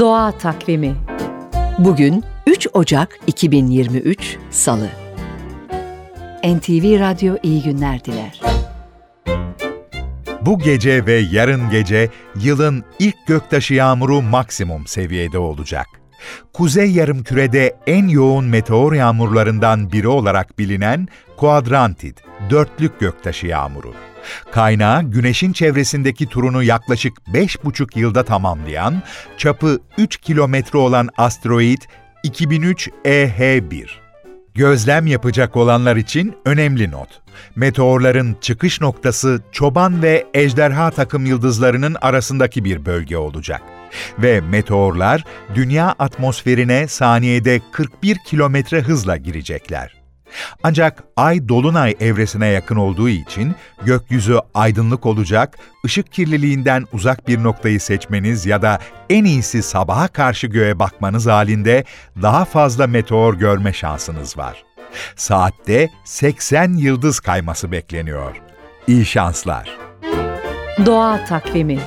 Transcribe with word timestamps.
Doğa 0.00 0.32
Takvimi 0.38 0.96
Bugün 1.78 2.24
3 2.46 2.68
Ocak 2.72 3.18
2023 3.26 4.36
Salı. 4.50 4.88
NTV 6.44 7.00
Radyo 7.00 7.36
iyi 7.42 7.62
günler 7.62 8.04
diler. 8.04 8.40
Bu 10.40 10.58
gece 10.58 11.06
ve 11.06 11.12
yarın 11.12 11.70
gece 11.70 12.10
yılın 12.42 12.84
ilk 12.98 13.26
göktaşı 13.26 13.74
yağmuru 13.74 14.22
maksimum 14.22 14.86
seviyede 14.86 15.38
olacak. 15.38 15.86
Kuzey 16.52 16.90
yarımkürede 16.90 17.76
en 17.86 18.08
yoğun 18.08 18.44
meteor 18.44 18.92
yağmurlarından 18.92 19.92
biri 19.92 20.08
olarak 20.08 20.58
bilinen 20.58 21.08
Quadrantid, 21.36 22.18
dörtlük 22.50 23.00
göktaşı 23.00 23.46
yağmuru. 23.46 23.94
Kaynağı 24.52 25.02
Güneş'in 25.02 25.52
çevresindeki 25.52 26.26
turunu 26.26 26.62
yaklaşık 26.62 27.18
5,5 27.18 27.98
yılda 27.98 28.24
tamamlayan, 28.24 29.02
çapı 29.36 29.80
3 29.98 30.16
kilometre 30.16 30.78
olan 30.78 31.08
asteroid 31.16 31.82
2003 32.22 32.88
EH1. 33.04 33.86
Gözlem 34.54 35.06
yapacak 35.06 35.56
olanlar 35.56 35.96
için 35.96 36.34
önemli 36.44 36.90
not. 36.90 37.08
Meteorların 37.56 38.36
çıkış 38.40 38.80
noktası 38.80 39.42
çoban 39.52 40.02
ve 40.02 40.26
ejderha 40.34 40.90
takım 40.90 41.26
yıldızlarının 41.26 41.96
arasındaki 42.00 42.64
bir 42.64 42.86
bölge 42.86 43.16
olacak. 43.16 43.62
Ve 44.18 44.40
meteorlar 44.40 45.24
dünya 45.54 45.94
atmosferine 45.98 46.88
saniyede 46.88 47.60
41 47.72 48.18
kilometre 48.26 48.80
hızla 48.80 49.16
girecekler. 49.16 50.05
Ancak 50.62 51.04
ay 51.16 51.48
dolunay 51.48 51.94
evresine 52.00 52.46
yakın 52.46 52.76
olduğu 52.76 53.08
için 53.08 53.54
gökyüzü 53.84 54.38
aydınlık 54.54 55.06
olacak, 55.06 55.58
ışık 55.84 56.12
kirliliğinden 56.12 56.86
uzak 56.92 57.28
bir 57.28 57.42
noktayı 57.42 57.80
seçmeniz 57.80 58.46
ya 58.46 58.62
da 58.62 58.78
en 59.10 59.24
iyisi 59.24 59.62
sabaha 59.62 60.08
karşı 60.08 60.46
göğe 60.46 60.78
bakmanız 60.78 61.26
halinde 61.26 61.84
daha 62.22 62.44
fazla 62.44 62.86
meteor 62.86 63.34
görme 63.34 63.72
şansınız 63.72 64.38
var. 64.38 64.64
Saatte 65.16 65.88
80 66.04 66.72
yıldız 66.72 67.20
kayması 67.20 67.72
bekleniyor. 67.72 68.36
İyi 68.86 69.06
şanslar. 69.06 69.78
Doğa 70.86 71.24
Takvimi 71.24 71.78